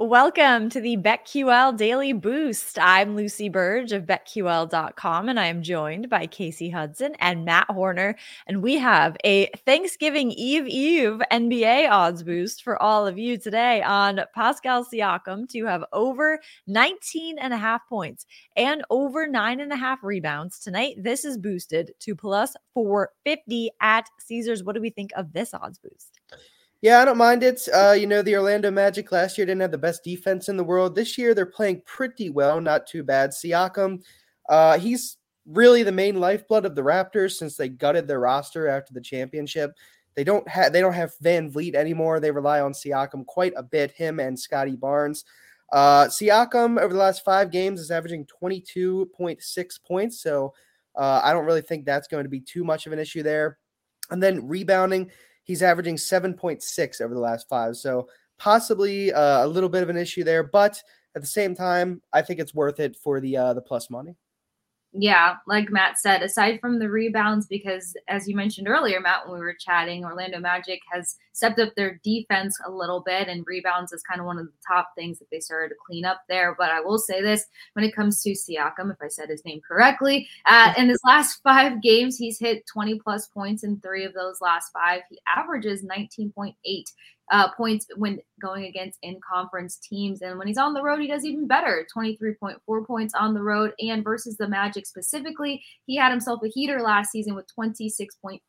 [0.00, 2.78] Welcome to the BetQL Daily Boost.
[2.80, 8.16] I'm Lucy Burge of BetQL.com, and I am joined by Kasey Hudson and Matt Horner.
[8.46, 13.82] And we have a Thanksgiving Eve Eve NBA odds boost for all of you today
[13.82, 18.24] on Pascal Siakam to have over 19 and a half points
[18.56, 20.94] and over nine and a half rebounds tonight.
[20.96, 24.64] This is boosted to plus 450 at Caesars.
[24.64, 26.20] What do we think of this odds boost?
[26.82, 27.68] Yeah, I don't mind it.
[27.72, 30.64] Uh, you know, the Orlando Magic last year didn't have the best defense in the
[30.64, 30.94] world.
[30.94, 33.30] This year, they're playing pretty well, not too bad.
[33.30, 34.02] Siakam,
[34.48, 38.94] uh, he's really the main lifeblood of the Raptors since they gutted their roster after
[38.94, 39.72] the championship.
[40.14, 42.18] They don't have they don't have VanVleet anymore.
[42.18, 43.92] They rely on Siakam quite a bit.
[43.92, 45.24] Him and Scottie Barnes.
[45.72, 50.20] Uh, Siakam over the last five games is averaging 22.6 points.
[50.20, 50.52] So
[50.96, 53.58] uh, I don't really think that's going to be too much of an issue there.
[54.10, 55.10] And then rebounding,
[55.50, 57.76] He's averaging 7.6 over the last five.
[57.76, 58.06] So
[58.38, 60.80] possibly uh, a little bit of an issue there, but
[61.16, 64.14] at the same time, I think it's worth it for the uh, the plus money.
[64.92, 69.38] Yeah, like Matt said, aside from the rebounds, because as you mentioned earlier, Matt, when
[69.38, 73.92] we were chatting, Orlando Magic has stepped up their defense a little bit, and rebounds
[73.92, 76.56] is kind of one of the top things that they started to clean up there.
[76.58, 79.60] But I will say this when it comes to Siakam, if I said his name
[79.66, 84.12] correctly, uh, in his last five games, he's hit 20 plus points in three of
[84.12, 85.02] those last five.
[85.08, 86.54] He averages 19.8
[87.30, 90.20] uh, points when going against in conference teams.
[90.22, 93.72] And when he's on the road, he does even better 23.4 points on the road.
[93.78, 98.40] And versus the Magic specifically, he had himself a heater last season with 26.8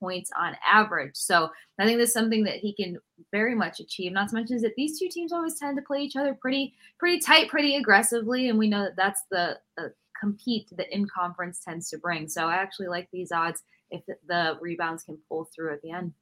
[0.00, 1.14] points on average.
[1.14, 2.98] So I think that's something that he can
[3.30, 4.12] very much achieve.
[4.12, 6.74] Not to mention is that these two teams always tend to play each other pretty,
[6.98, 11.60] pretty tight, pretty aggressively, and we know that that's the, the compete that in conference
[11.64, 12.28] tends to bring.
[12.28, 16.12] So I actually like these odds if the rebounds can pull through at the end.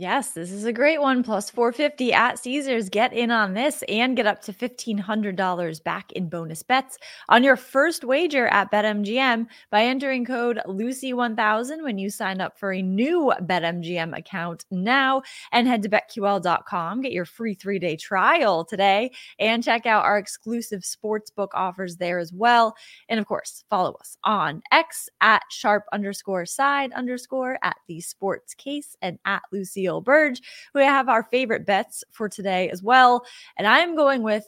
[0.00, 1.22] Yes, this is a great one.
[1.22, 2.88] Plus 450 at Caesars.
[2.88, 6.96] Get in on this and get up to $1,500 back in bonus bets
[7.28, 12.72] on your first wager at BetMGM by entering code Lucy1000 when you sign up for
[12.72, 15.20] a new BetMGM account now
[15.52, 17.02] and head to BetQL.com.
[17.02, 22.18] Get your free three day trial today and check out our exclusive sportsbook offers there
[22.18, 22.74] as well.
[23.10, 28.54] And of course, follow us on X at sharp underscore side underscore at the sports
[28.54, 30.42] case and at Lucy Burge,
[30.74, 33.24] We have our favorite bets for today as well.
[33.56, 34.44] And I'm going with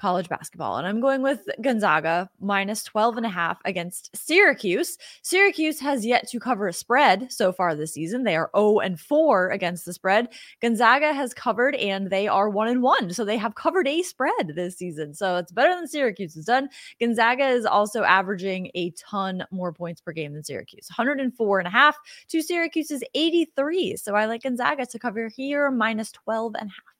[0.00, 0.78] college basketball.
[0.78, 4.96] And I'm going with Gonzaga minus 12 and a half against Syracuse.
[5.22, 8.24] Syracuse has yet to cover a spread so far this season.
[8.24, 10.28] They are 0 and 4 against the spread.
[10.62, 13.12] Gonzaga has covered and they are 1 and 1.
[13.12, 15.12] So they have covered a spread this season.
[15.14, 16.70] So it's better than Syracuse has done.
[16.98, 21.70] Gonzaga is also averaging a ton more points per game than Syracuse 104 and a
[21.70, 21.96] half
[22.28, 23.96] to Syracuse's 83.
[23.96, 26.99] So I like Gonzaga to cover here minus 12 and a half.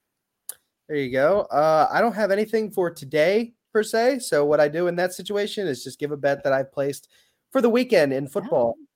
[0.91, 1.43] There you go.
[1.53, 4.19] Uh, I don't have anything for today per se.
[4.19, 7.07] So what I do in that situation is just give a bet that I've placed
[7.53, 8.75] for the weekend in football.
[8.77, 8.87] Oh.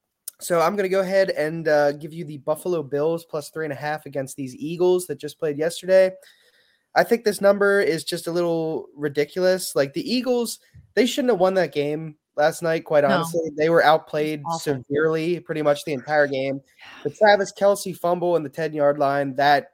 [0.40, 3.64] So I'm going to go ahead and uh, give you the Buffalo Bills plus three
[3.64, 6.10] and a half against these Eagles that just played yesterday.
[6.96, 9.76] I think this number is just a little ridiculous.
[9.76, 10.58] Like the Eagles,
[10.94, 12.84] they shouldn't have won that game last night.
[12.84, 13.54] Quite honestly, no.
[13.56, 16.60] they were outplayed severely pretty much the entire game.
[17.04, 19.73] The Travis Kelce fumble and the ten yard line that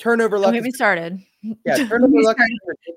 [0.00, 0.46] turnover luck.
[0.52, 1.20] Don't get me started.
[1.64, 2.36] Yeah, turnover luck.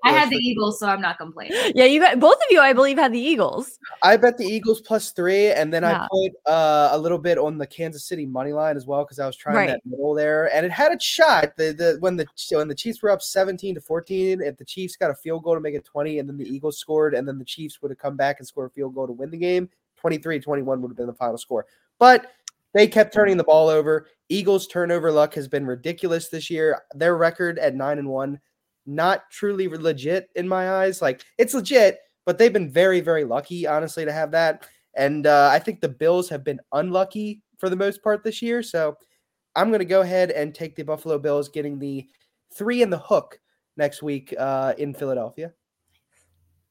[0.04, 1.58] I had the Eagles, so I'm not complaining.
[1.76, 3.80] Yeah, you got both of you, I believe, had the Eagles.
[4.02, 6.04] I bet the Eagles plus three, and then yeah.
[6.04, 9.20] I put uh, a little bit on the Kansas City money line as well because
[9.20, 9.68] I was trying right.
[9.68, 11.56] that middle there, and it had a shot.
[11.58, 14.96] The the when the when the Chiefs were up 17 to 14, if the Chiefs
[14.96, 17.38] got a field goal to make it 20, and then the Eagles scored, and then
[17.38, 19.70] the Chiefs would have come back and scored a field goal to win the game,
[20.04, 21.66] 23-21 would have been the final score.
[22.00, 22.32] But
[22.74, 24.08] they kept turning the ball over.
[24.30, 26.82] Eagles turnover luck has been ridiculous this year.
[26.96, 28.40] Their record at 9 and 1
[28.86, 31.02] not truly legit in my eyes.
[31.02, 34.68] Like it's legit, but they've been very very lucky honestly to have that.
[34.96, 38.62] And uh, I think the Bills have been unlucky for the most part this year.
[38.62, 38.98] So
[39.56, 42.08] I'm going to go ahead and take the Buffalo Bills getting the
[42.56, 43.40] 3 in the hook
[43.78, 45.54] next week uh, in Philadelphia.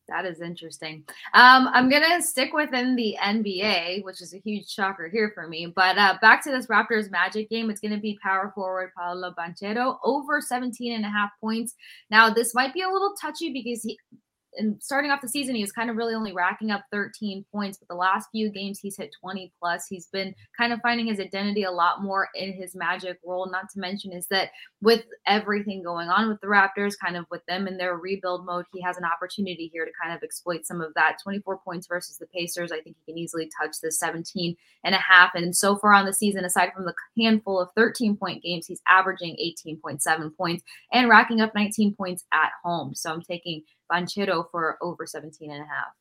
[0.09, 1.05] That is interesting.
[1.33, 5.67] Um, I'm gonna stick within the NBA, which is a huge shocker here for me.
[5.67, 9.99] But uh, back to this Raptors Magic game, it's gonna be power forward Paolo Banchero
[10.03, 11.75] over 17 and a half points.
[12.11, 13.99] Now, this might be a little touchy because he
[14.57, 17.79] and starting off the season, he was kind of really only racking up 13 points,
[17.79, 19.87] but the last few games he's hit 20 plus.
[19.89, 23.51] He's been kind of finding his identity a lot more in his magic role.
[23.51, 24.51] Not to mention is that
[24.81, 28.67] with everything going on with the Raptors, kind of with them in their rebuild mode,
[28.73, 32.19] he has an opportunity here to kind of exploit some of that 24 points versus
[32.19, 32.73] the Pacers.
[32.73, 35.31] I think he can easily touch the 17 and a half.
[35.35, 38.83] And so far on the season, aside from the handful of 13 point games, he's
[38.89, 40.63] averaging 18.7 points
[40.93, 42.95] and racking up 19 points at home.
[42.95, 45.95] So I'm taking Banchero for over 17 and a half.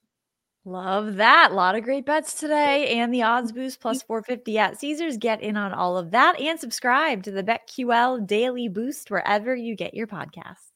[0.64, 1.52] Love that.
[1.52, 3.00] A lot of great bets today.
[3.00, 5.18] And the odds boost plus 450 at Caesars.
[5.18, 9.76] Get in on all of that and subscribe to the BetQL Daily Boost wherever you
[9.76, 10.71] get your podcasts.